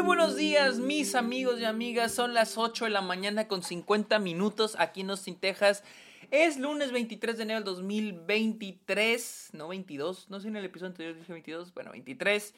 [0.00, 2.14] Muy buenos días, mis amigos y amigas.
[2.14, 5.84] Son las 8 de la mañana con 50 minutos aquí en Austin, Texas.
[6.30, 11.18] Es lunes 23 de enero del 2023, no 22, no sé en el episodio anterior
[11.18, 12.54] dije 22, bueno, 23.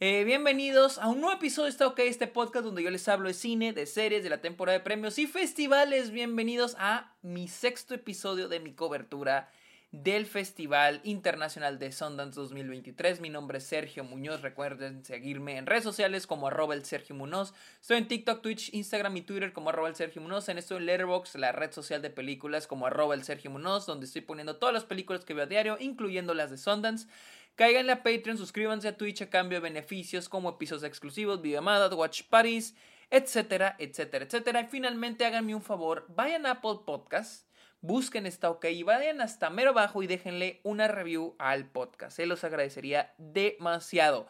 [0.00, 3.28] Eh, bienvenidos a un nuevo episodio de Está OK, este podcast donde yo les hablo
[3.28, 6.10] de cine, de series, de la temporada de premios y festivales.
[6.10, 9.48] Bienvenidos a mi sexto episodio de mi cobertura
[9.92, 13.20] del Festival Internacional de Sundance 2023.
[13.20, 14.40] Mi nombre es Sergio Muñoz.
[14.40, 17.52] Recuerden seguirme en redes sociales como arroba el Sergio Muñoz.
[17.78, 20.48] Estoy en TikTok, Twitch, Instagram y Twitter como arroba el Sergio Muñoz.
[20.48, 24.06] En esto en Letterboxd, la red social de películas como arroba el Sergio Muñoz, donde
[24.06, 27.06] estoy poniendo todas las películas que veo a diario, incluyendo las de Sundance.
[27.54, 32.22] Cáiganle a Patreon, suscríbanse a Twitch a cambio de beneficios como episodios exclusivos, videollamadas, watch
[32.30, 32.74] parties,
[33.10, 34.62] etcétera, etcétera, etcétera.
[34.62, 37.46] Y finalmente háganme un favor, vayan a Apple Podcasts
[37.82, 42.16] busquen esta OK y vayan hasta mero abajo y déjenle una review al podcast.
[42.16, 44.26] Se los agradecería demasiado.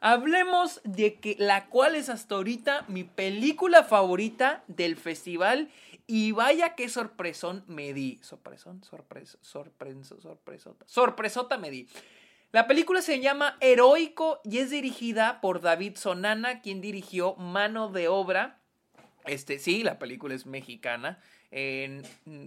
[0.00, 5.70] Hablemos de que la cual es hasta ahorita mi película favorita del festival
[6.06, 8.18] y vaya qué sorpresón me di.
[8.22, 10.84] Sorpresón, sorpresa, sorpreso, sorpresota.
[10.86, 11.88] Sorpresota me di.
[12.52, 18.08] La película se llama Heroico y es dirigida por David Sonana, quien dirigió Mano de
[18.08, 18.60] Obra.
[19.24, 21.18] Este, sí, la película es mexicana.
[21.56, 22.02] En,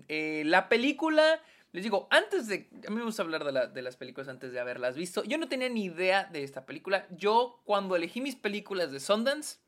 [0.10, 1.42] eh, la película,
[1.72, 2.68] les digo, antes de...
[2.86, 5.24] A mí me gusta hablar de, de, las películas antes de haberlas visto.
[5.24, 7.08] Yo no tenía ni idea de esta película.
[7.12, 9.60] Yo, cuando elegí mis películas de Sundance,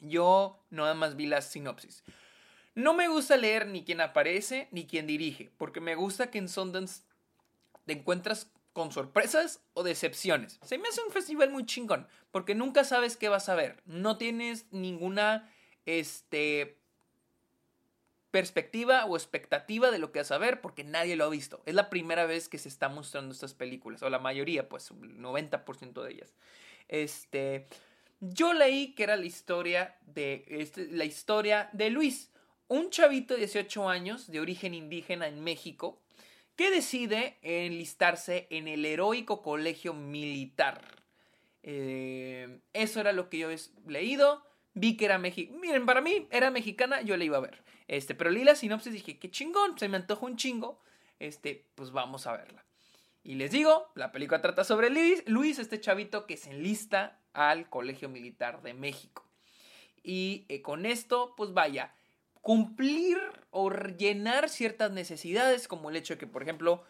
[0.00, 2.02] yo nada más vi las sinopsis.
[2.74, 6.48] No me gusta leer ni quién aparece ni quién dirige, porque me gusta que en
[6.48, 7.02] Sundance
[7.84, 10.58] te encuentras con sorpresas o decepciones.
[10.62, 13.82] Se me hace un festival muy chingón, porque nunca sabes qué vas a ver.
[13.84, 15.52] No tienes ninguna
[15.84, 16.81] este
[18.32, 21.62] perspectiva o expectativa de lo que vas a ver porque nadie lo ha visto.
[21.66, 25.18] Es la primera vez que se está mostrando estas películas, o la mayoría, pues el
[25.18, 26.34] 90% de ellas.
[26.88, 27.68] Este,
[28.20, 32.30] yo leí que era la historia de este, la historia de Luis,
[32.68, 36.00] un chavito de 18 años de origen indígena en México
[36.56, 40.80] que decide enlistarse en el heroico colegio militar.
[41.62, 44.42] Eh, eso era lo que yo he leído.
[44.74, 45.58] Vi que era mexicana.
[45.60, 47.62] Miren, para mí era mexicana, yo la iba a ver.
[47.88, 50.80] Este, pero leí sinopsis dije, qué chingón, se me antoja un chingo.
[51.18, 52.64] Este, pues vamos a verla.
[53.24, 57.68] Y les digo, la película trata sobre Luis, Luis este chavito que se enlista al
[57.68, 59.28] Colegio Militar de México.
[60.02, 61.94] Y eh, con esto, pues vaya,
[62.40, 63.18] cumplir
[63.50, 66.82] o llenar ciertas necesidades, como el hecho de que, por ejemplo,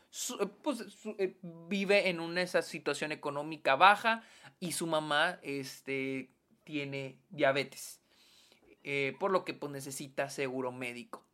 [0.63, 0.83] pues,
[1.19, 4.25] eh, vive en una esa situación económica baja
[4.59, 6.31] y su mamá este,
[6.65, 8.01] tiene diabetes.
[8.85, 11.25] Eh, por lo que pues necesita seguro médico.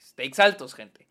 [0.00, 1.06] Stakes altos, gente.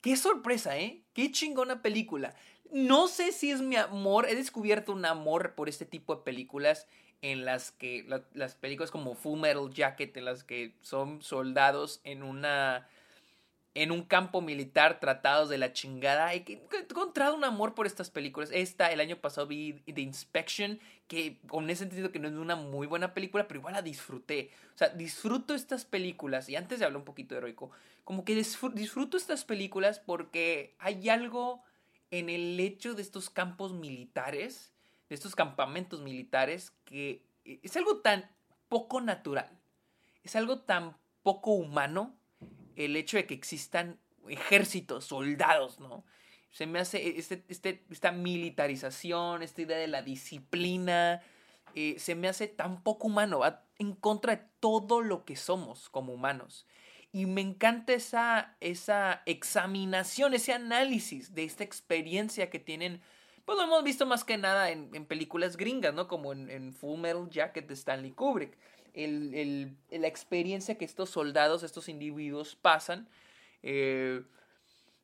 [0.00, 1.02] qué sorpresa, ¿eh?
[1.12, 2.34] Qué chingona película.
[2.70, 6.86] No sé si es mi amor, he descubierto un amor por este tipo de películas
[7.22, 12.22] en las que las películas como Full Metal Jacket, en las que son soldados en
[12.22, 12.86] una
[13.74, 16.32] en un campo militar tratados de la chingada.
[16.32, 16.44] He
[16.88, 18.50] encontrado un amor por estas películas.
[18.52, 22.54] Esta, el año pasado vi The Inspection, que con ese sentido que no es una
[22.54, 24.50] muy buena película, pero igual la disfruté.
[24.74, 27.72] O sea, disfruto estas películas, y antes de hablar un poquito heroico,
[28.04, 31.62] como que disfruto estas películas porque hay algo
[32.10, 34.72] en el hecho de estos campos militares,
[35.08, 38.30] de estos campamentos militares, que es algo tan
[38.68, 39.50] poco natural,
[40.22, 42.14] es algo tan poco humano
[42.76, 43.98] el hecho de que existan
[44.28, 46.04] ejércitos, soldados, ¿no?
[46.50, 51.20] Se me hace este, este, esta militarización, esta idea de la disciplina,
[51.74, 55.88] eh, se me hace tan poco humano, va en contra de todo lo que somos
[55.88, 56.66] como humanos.
[57.10, 63.00] Y me encanta esa, esa examinación, ese análisis de esta experiencia que tienen,
[63.44, 66.06] pues lo hemos visto más que nada en, películas gringas, ¿no?
[66.06, 68.56] Como en, en Full Metal Jacket de Stanley Kubrick
[68.94, 73.08] el, la experiencia que estos soldados, estos individuos pasan,
[73.62, 74.22] eh,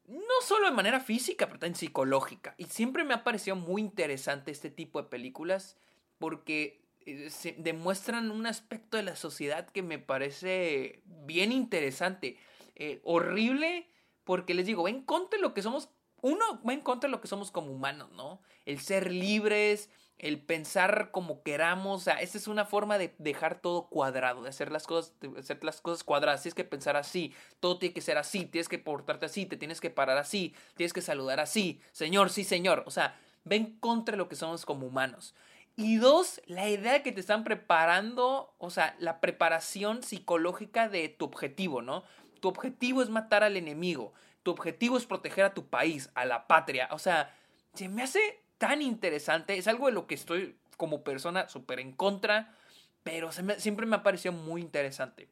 [0.07, 2.55] no solo de manera física, pero también psicológica.
[2.59, 5.77] Y siempre me ha parecido muy interesante este tipo de películas
[6.19, 12.39] porque eh, demuestran un aspecto de la sociedad que me parece bien interesante.
[12.77, 13.87] Eh, horrible
[14.25, 15.91] porque les digo, va en contra lo que somos,
[16.23, 18.41] uno va en contra de lo que somos como humanos, ¿no?
[18.65, 23.61] El ser libres, el pensar como queramos, o sea, esta es una forma de dejar
[23.61, 27.35] todo cuadrado, de hacer las cosas, de hacer las cosas cuadradas, tienes que pensar así,
[27.59, 30.93] todo tiene que ser así, tienes que portarte así, te tienes que parar así, tienes
[30.93, 35.35] que saludar así, señor, sí, señor, o sea, ven contra lo que somos como humanos.
[35.77, 41.25] Y dos, la idea que te están preparando, o sea, la preparación psicológica de tu
[41.25, 42.05] objetivo, ¿no?
[42.41, 44.13] Tu objetivo es matar al enemigo,
[44.43, 47.35] tu objetivo es proteger a tu país, a la patria, o sea,
[47.73, 51.93] se me hace tan interesante, es algo de lo que estoy como persona súper en
[51.93, 52.55] contra,
[53.03, 55.31] pero siempre me ha parecido muy interesante.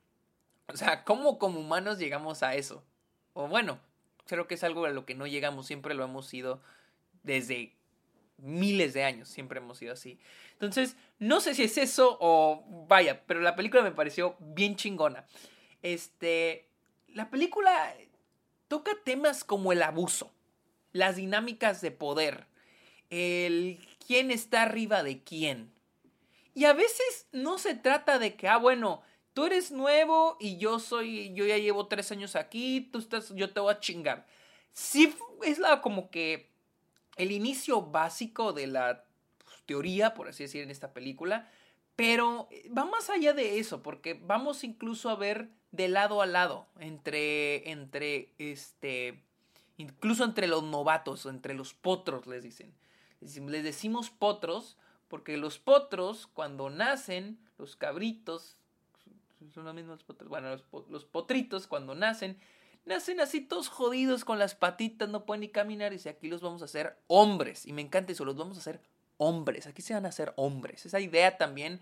[0.72, 2.82] O sea, ¿cómo como humanos llegamos a eso?
[3.34, 3.80] O bueno,
[4.26, 6.62] creo que es algo a lo que no llegamos, siempre lo hemos sido
[7.22, 7.74] desde
[8.38, 10.18] miles de años, siempre hemos sido así.
[10.52, 15.26] Entonces, no sé si es eso o vaya, pero la película me pareció bien chingona.
[15.82, 16.66] Este,
[17.08, 17.94] la película
[18.68, 20.32] toca temas como el abuso,
[20.92, 22.46] las dinámicas de poder,
[23.10, 25.72] el quién está arriba de quién.
[26.54, 29.02] Y a veces no se trata de que, ah, bueno,
[29.34, 33.52] tú eres nuevo y yo soy, yo ya llevo tres años aquí, tú estás, yo
[33.52, 34.26] te voy a chingar.
[34.72, 35.14] Sí,
[35.44, 36.50] es la como que
[37.16, 39.04] el inicio básico de la
[39.66, 41.50] teoría, por así decir, en esta película,
[41.94, 46.66] pero va más allá de eso, porque vamos incluso a ver de lado a lado,
[46.78, 49.22] entre, entre, este,
[49.76, 52.72] incluso entre los novatos, entre los potros, les dicen.
[53.20, 54.76] Les decimos potros
[55.08, 58.56] porque los potros, cuando nacen, los cabritos,
[59.54, 62.38] son los mismos potros, bueno, los, los potritos cuando nacen,
[62.84, 66.42] nacen así todos jodidos con las patitas, no pueden ni caminar, y dice, aquí los
[66.42, 68.80] vamos a hacer hombres, y me encanta eso, los vamos a hacer
[69.16, 71.80] hombres, aquí se van a hacer hombres, esa idea también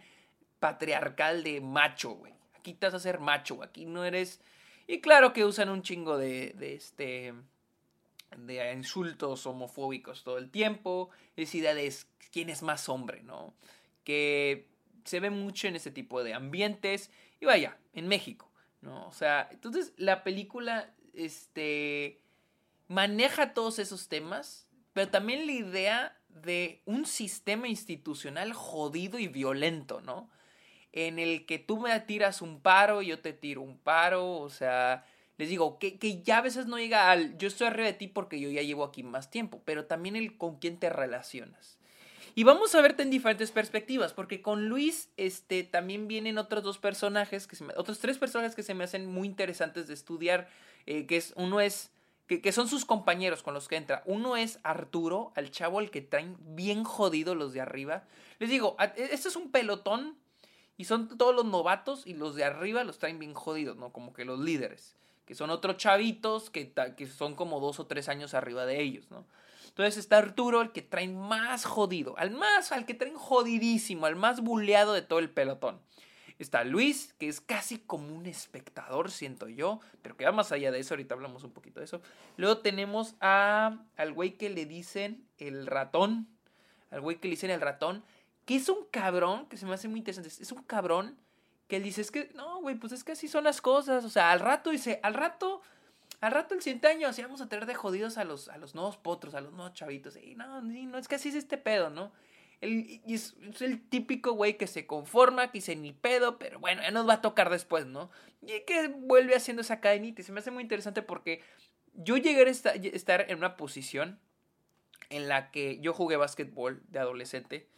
[0.58, 2.32] patriarcal de macho, güey.
[2.54, 4.40] Aquí te vas a ser macho, aquí no eres...
[4.86, 7.34] Y claro que usan un chingo de, de este
[8.36, 11.92] de insultos homofóbicos todo el tiempo, es idea de
[12.32, 13.54] quién es más hombre, ¿no?
[14.04, 14.68] Que
[15.04, 18.50] se ve mucho en ese tipo de ambientes y vaya, en México,
[18.80, 19.06] ¿no?
[19.06, 22.20] O sea, entonces la película este
[22.88, 30.00] maneja todos esos temas, pero también la idea de un sistema institucional jodido y violento,
[30.00, 30.30] ¿no?
[30.96, 35.04] en el que tú me tiras un paro yo te tiro un paro, o sea,
[35.38, 38.08] les digo, que, que, ya a veces no llega al yo estoy arriba de ti
[38.08, 41.76] porque yo ya llevo aquí más tiempo, pero también el con quién te relacionas.
[42.34, 46.76] Y vamos a verte en diferentes perspectivas, porque con Luis este, también vienen otros dos
[46.76, 50.48] personajes, que se otros tres personajes que se me hacen muy interesantes de estudiar,
[50.84, 51.90] eh, que es, uno es,
[52.26, 54.02] que, que, son sus compañeros con los que entra.
[54.04, 58.04] Uno es Arturo, al chavo al que traen bien jodido los de arriba.
[58.38, 60.18] Les digo, este es un pelotón
[60.76, 63.94] y son todos los novatos y los de arriba los traen bien jodidos, ¿no?
[63.94, 64.94] Como que los líderes.
[65.26, 69.10] Que son otros chavitos que, que son como dos o tres años arriba de ellos,
[69.10, 69.26] ¿no?
[69.76, 72.16] Entonces está Arturo, el que traen más jodido.
[72.16, 75.80] Al más, al que traen jodidísimo, al más buleado de todo el pelotón.
[76.38, 80.70] Está Luis, que es casi como un espectador, siento yo, pero que va más allá
[80.70, 82.00] de eso, ahorita hablamos un poquito de eso.
[82.38, 86.28] Luego tenemos a, al güey que le dicen el ratón,
[86.90, 88.02] al güey que le dicen el ratón,
[88.46, 91.18] que es un cabrón, que se me hace muy interesante, es un cabrón
[91.68, 94.10] que él dice, es que, no, güey, pues es que así son las cosas, o
[94.10, 95.62] sea, al rato, dice, al rato,
[96.20, 98.74] al rato el siguiente año así vamos a tener de jodidos a los, a los
[98.74, 101.90] nuevos potros, a los nuevos chavitos, y no, no, es que así es este pedo,
[101.90, 102.12] ¿no?
[102.60, 106.90] y es, el típico güey que se conforma, que dice ni pedo, pero bueno, ya
[106.90, 108.10] nos va a tocar después, ¿no?
[108.42, 110.22] Y que vuelve haciendo esa cadenita.
[110.22, 111.42] Y se me hace muy interesante porque
[111.92, 114.18] yo llegué a estar en una posición
[115.10, 117.68] en la que yo jugué básquetbol de adolescente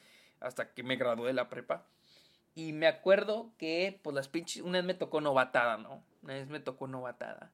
[0.41, 1.87] hasta que me gradué de la prepa.
[2.59, 6.03] Y me acuerdo que, pues las pinches, una vez me tocó novatada, ¿no?
[6.25, 7.53] Una vez me tocó novatada.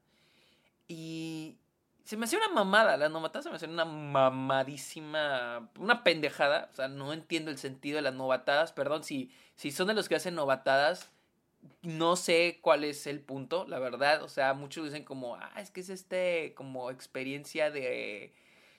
[0.88, 1.58] Y
[2.04, 6.70] se me hacía una mamada, las novatadas se me hacían una mamadísima, una pendejada.
[6.72, 8.72] O sea, no entiendo el sentido de las novatadas.
[8.72, 11.10] Perdón, si, si son de los que hacen novatadas,
[11.82, 14.22] no sé cuál es el punto, la verdad.
[14.22, 18.32] O sea, muchos dicen como, ah, es que es este, como experiencia de,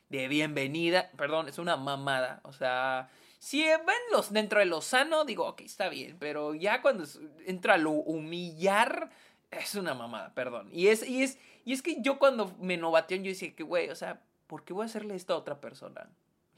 [0.10, 1.12] de bienvenida.
[1.17, 2.41] Perdón, es una mamada.
[2.46, 3.12] O sea,
[3.46, 3.80] si ven
[4.12, 7.04] los dentro de lo sano, digo, ok, está bien, pero ya cuando
[7.46, 9.12] entra lo humillar,
[9.52, 10.68] es una mamada, perdón.
[10.72, 13.92] Y es, y es, y es que yo cuando me novatean, yo decía que, güey,
[13.92, 16.10] o sea, ¿por qué voy a hacerle esto a otra persona?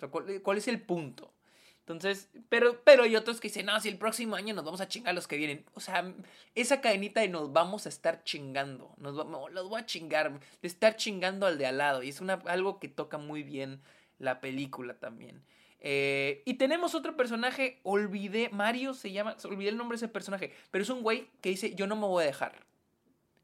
[0.02, 1.34] O ¿cuál, es el punto?
[1.82, 4.88] Entonces, pero, pero hay otros que dicen, no, si el próximo año nos vamos a
[4.88, 5.66] chingar a los que vienen.
[5.74, 6.10] O sea,
[6.56, 8.94] esa cadenita de nos vamos a estar chingando.
[8.96, 10.40] Nos los voy a chingar.
[10.62, 12.02] De estar chingando al de al lado.
[12.02, 13.82] Y es una, algo que toca muy bien
[14.20, 15.44] la película también.
[15.80, 20.54] Eh, y tenemos otro personaje, olvidé, Mario se llama, olvidé el nombre de ese personaje,
[20.72, 22.66] pero es un güey que dice, yo no me voy a dejar.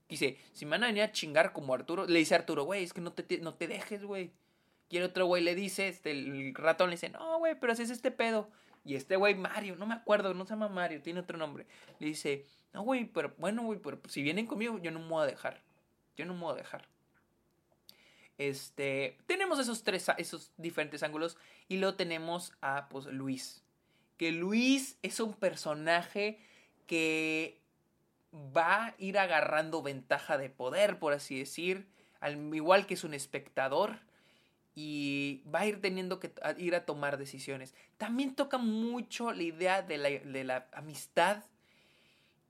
[0.10, 2.94] Dice, si me van a venir a chingar como Arturo, le dice Arturo, güey, es
[2.94, 4.32] que no te, no te dejes, güey.
[4.90, 7.84] Y el otro güey le dice, este, el ratón le dice, no, güey, pero así
[7.84, 8.50] es este pedo.
[8.86, 11.66] Y este güey, Mario, no me acuerdo, no se llama Mario, tiene otro nombre.
[12.00, 15.24] Le dice, no, güey, pero bueno, güey, pero si vienen conmigo, yo no me voy
[15.24, 15.62] a dejar.
[16.16, 16.88] Yo no me voy a dejar.
[18.38, 21.38] Este, tenemos esos tres, esos diferentes ángulos
[21.68, 23.64] y luego tenemos a pues Luis.
[24.18, 26.40] Que Luis es un personaje
[26.88, 27.62] que
[28.34, 31.88] va a ir agarrando ventaja de poder, por así decir,
[32.20, 34.00] al igual que es un espectador.
[34.76, 37.76] y va a ir teniendo que ir a tomar decisiones.
[37.98, 41.44] También toca mucho la idea de la, de la amistad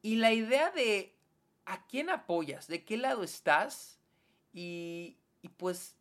[0.02, 1.14] y la idea de
[1.66, 4.00] a quién apoyas, de qué lado estás
[4.54, 5.96] y, y pues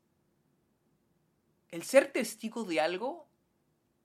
[1.71, 3.29] el ser testigo de algo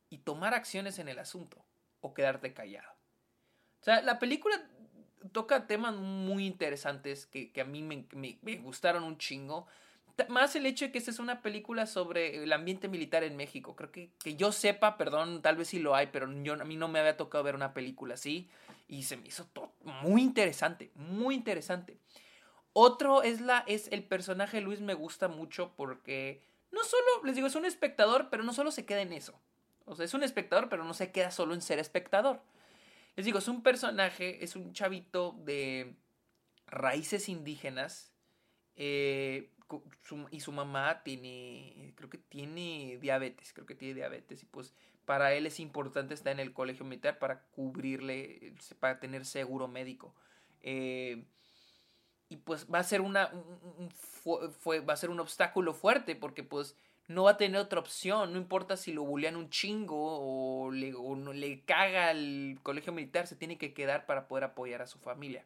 [0.10, 1.63] y tomar acciones en el asunto
[2.01, 2.91] o quedarte callado.
[3.79, 4.67] O sea, la película
[5.32, 9.67] toca temas muy interesantes que, a mí me, me, gustaron un chingo.
[10.29, 13.75] Más el hecho de que esta es una película sobre el ambiente militar en México.
[13.75, 16.75] Creo que, que yo sepa, perdón, tal vez sí lo hay, pero yo, a mí
[16.75, 18.50] no me había tocado ver una película así.
[18.88, 21.96] Y se me hizo todo muy interesante, muy interesante.
[22.79, 27.48] Otro es, la, es el personaje Luis me gusta mucho porque no solo, les digo,
[27.48, 29.41] es un espectador, pero no solo se queda en eso.
[29.86, 32.39] O sea, es un espectador, pero no se queda solo en ser espectador.
[33.15, 35.96] Les digo, es un personaje, es un chavito de
[36.67, 38.13] raíces indígenas.
[38.75, 39.50] Eh,
[40.29, 44.43] y su mamá tiene, creo que tiene diabetes, creo que tiene diabetes.
[44.43, 49.25] Y pues para él es importante estar en el colegio militar para cubrirle, para tener
[49.25, 50.13] seguro médico.
[50.62, 51.25] Eh,
[52.29, 53.31] y pues va a ser una,
[54.60, 56.75] fue, va a ser un obstáculo fuerte porque pues
[57.07, 60.91] no va a tener otra opción, no importa si lo bulean un chingo o le,
[60.91, 65.00] no, le caga el colegio militar, se tiene que quedar para poder apoyar a su
[65.00, 65.46] familia.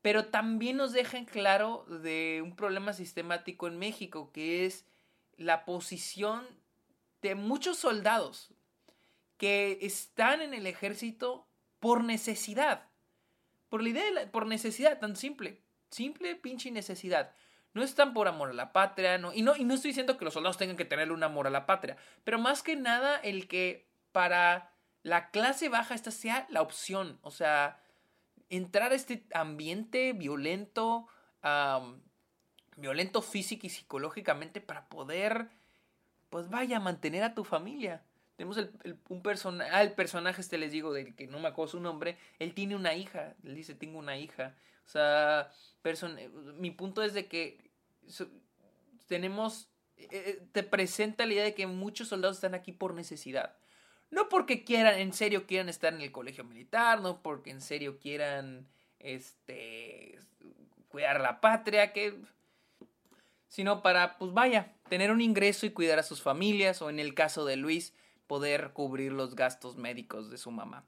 [0.00, 4.86] Pero también nos deja en claro de un problema sistemático en México, que es
[5.36, 6.46] la posición
[7.20, 8.54] de muchos soldados
[9.36, 11.46] que están en el ejército
[11.80, 12.88] por necesidad.
[13.68, 15.65] Por la idea por necesidad tan simple.
[15.96, 17.32] Simple pinche necesidad.
[17.72, 20.26] No están por amor a la patria, no, y, no, y no estoy diciendo que
[20.26, 23.48] los soldados tengan que tener un amor a la patria, pero más que nada el
[23.48, 27.80] que para la clase baja esta sea la opción, o sea,
[28.50, 31.08] entrar a este ambiente violento,
[32.76, 35.48] violento físico y psicológicamente para poder,
[36.28, 38.04] pues vaya, mantener a tu familia.
[38.36, 38.70] Tenemos el,
[39.08, 42.18] un personaje, ah, el personaje este les digo, del que no me acuerdo su nombre,
[42.38, 44.54] él tiene una hija, él dice, tengo una hija.
[44.86, 45.50] O sea,
[46.58, 47.70] mi punto es de que
[49.06, 53.56] tenemos, eh, eh, te presenta la idea de que muchos soldados están aquí por necesidad.
[54.10, 57.98] No porque quieran, en serio quieran estar en el colegio militar, no porque en serio
[57.98, 60.18] quieran, este,
[60.88, 62.14] cuidar la patria, que,
[63.48, 67.14] sino para, pues vaya, tener un ingreso y cuidar a sus familias, o en el
[67.14, 67.94] caso de Luis,
[68.26, 70.84] poder cubrir los gastos médicos de su mamá.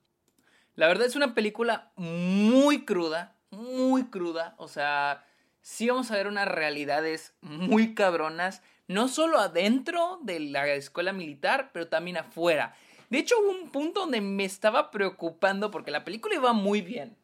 [0.74, 5.24] La verdad es una película muy cruda, muy cruda, o sea,
[5.60, 11.70] sí vamos a ver unas realidades muy cabronas, no solo adentro de la escuela militar,
[11.72, 12.74] pero también afuera.
[13.10, 17.16] De hecho, hubo un punto donde me estaba preocupando porque la película iba muy bien.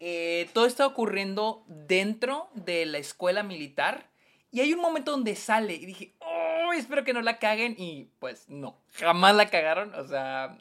[0.00, 4.10] Eh, todo está ocurriendo dentro de la escuela militar.
[4.50, 6.14] Y hay un momento donde sale y dije,
[6.78, 7.74] espero que no la caguen.
[7.78, 9.94] Y pues no, jamás la cagaron.
[9.94, 10.58] O sea,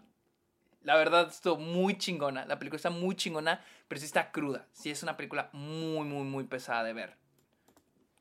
[0.83, 2.45] la verdad, estuvo muy chingona.
[2.45, 4.67] La película está muy chingona, pero sí está cruda.
[4.73, 7.17] Sí es una película muy, muy, muy pesada de ver.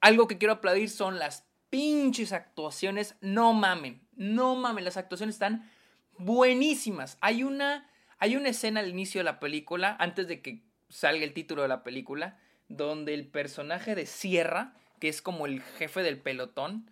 [0.01, 3.17] Algo que quiero aplaudir son las pinches actuaciones.
[3.21, 4.85] No mamen, no mamen.
[4.85, 5.71] Las actuaciones están
[6.19, 7.19] buenísimas.
[7.21, 11.33] Hay una, hay una escena al inicio de la película, antes de que salga el
[11.33, 16.21] título de la película, donde el personaje de Sierra, que es como el jefe del
[16.21, 16.91] pelotón,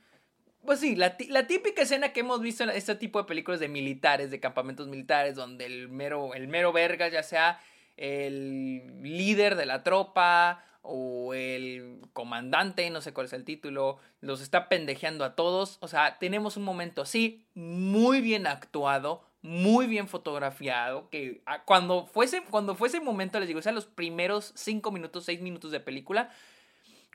[0.68, 4.30] pues sí, la, típica escena que hemos visto en este tipo de películas de militares,
[4.30, 7.58] de campamentos militares, donde el mero, el mero verga, ya sea
[7.96, 14.42] el líder de la tropa o el comandante, no sé cuál es el título, los
[14.42, 15.78] está pendejeando a todos.
[15.80, 22.42] O sea, tenemos un momento así, muy bien actuado, muy bien fotografiado, que cuando fuese,
[22.42, 25.80] cuando fuese el momento, les digo, o sea, los primeros 5 minutos, 6 minutos de
[25.80, 26.28] película,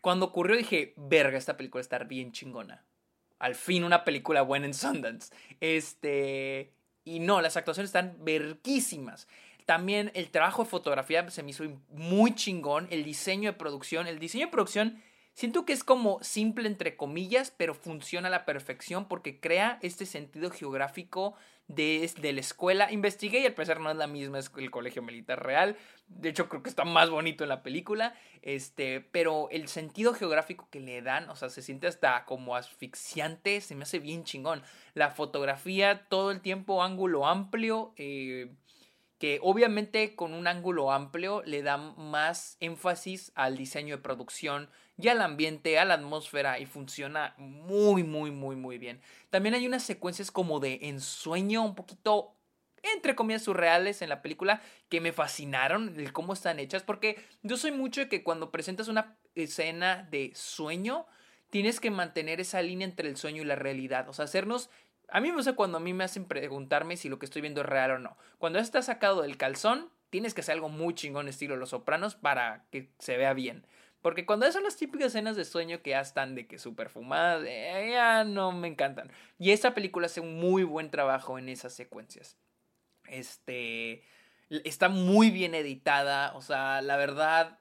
[0.02, 2.84] cuando ocurrió dije, verga, esta película está bien chingona
[3.44, 5.34] al fin una película buena en Sundance.
[5.60, 6.72] Este.
[7.04, 9.28] Y no, las actuaciones están verguísimas.
[9.66, 12.88] También el trabajo de fotografía se me hizo muy chingón.
[12.90, 14.08] El diseño de producción.
[14.08, 18.46] El diseño de producción siento que es como simple entre comillas, pero funciona a la
[18.46, 21.36] perfección porque crea este sentido geográfico
[21.68, 22.92] de, la escuela.
[22.92, 25.78] Investigué y al parecer no es la misma, es el colegio militar real.
[26.08, 28.16] De hecho, creo que está más bonito en la película.
[28.42, 33.62] Este, pero el sentido geográfico que le dan, o sea, se siente hasta como asfixiante,
[33.62, 34.64] se me hace bien chingón.
[34.94, 37.94] La fotografía, todo el tiempo ángulo amplio.
[37.98, 38.52] Eh,
[39.24, 45.08] que obviamente con un ángulo amplio le da más énfasis al diseño de producción y
[45.08, 49.00] al ambiente, a la atmósfera y funciona muy, muy, muy, muy bien.
[49.30, 52.36] También hay unas secuencias como de ensueño un poquito
[52.82, 57.56] entre comillas surreales en la película que me fascinaron el cómo están hechas porque yo
[57.56, 61.06] soy mucho de que cuando presentas una escena de sueño
[61.50, 64.10] tienes que mantener esa línea entre el sueño y la realidad.
[64.10, 64.70] O sea, hacernos
[65.14, 67.62] a mí me gusta cuando a mí me hacen preguntarme si lo que estoy viendo
[67.62, 68.18] es real o no.
[68.40, 72.66] Cuando está sacado del calzón, tienes que hacer algo muy chingón estilo Los Sopranos para
[72.72, 73.64] que se vea bien.
[74.02, 77.44] Porque cuando son las típicas escenas de sueño que ya están de que súper fumadas,
[77.48, 79.12] eh, ya no me encantan.
[79.38, 82.36] Y esta película hace un muy buen trabajo en esas secuencias.
[83.08, 84.04] Este.
[84.50, 86.34] Está muy bien editada.
[86.34, 87.60] O sea, la verdad.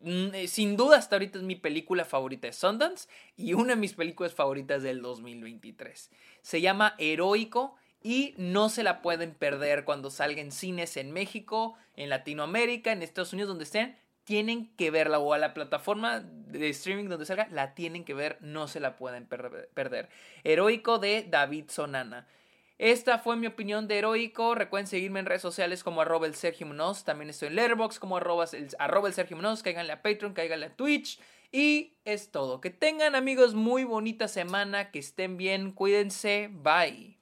[0.00, 3.80] Mm, eh, sin duda, hasta ahorita es mi película favorita de Sundance y una de
[3.80, 6.10] mis películas favoritas del 2023.
[6.44, 11.74] Se llama Heroico y no se la pueden perder cuando salga en cines en México,
[11.96, 13.96] en Latinoamérica, en Estados Unidos, donde estén.
[14.24, 18.36] Tienen que verla o a la plataforma de streaming donde salga, la tienen que ver,
[18.42, 20.10] no se la pueden perder.
[20.44, 22.28] Heroico de David Sonana.
[22.76, 24.54] Esta fue mi opinión de Heroico.
[24.54, 26.66] Recuerden seguirme en redes sociales como arroba el Sergio
[27.06, 29.62] También estoy en Letterboxd como arroba el, arroba el Sergio Munoz.
[29.62, 31.18] Cáiganle a Patreon, cáiganle a Twitch.
[31.54, 32.60] Y es todo.
[32.60, 34.90] Que tengan amigos muy bonita semana.
[34.90, 35.70] Que estén bien.
[35.70, 36.50] Cuídense.
[36.52, 37.16] Bye.